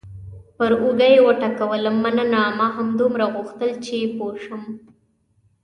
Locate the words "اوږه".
0.81-1.07